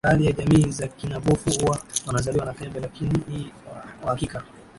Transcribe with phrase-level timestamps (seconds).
[0.05, 3.51] baadhi ya jamii za kina pofu huwa wanazaliwa na pembe Lakini hii
[4.01, 4.43] kwa hakika